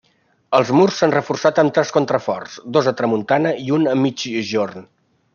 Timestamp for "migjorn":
4.05-4.87